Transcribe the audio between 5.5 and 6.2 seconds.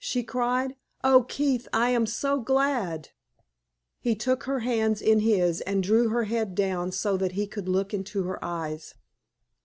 and drew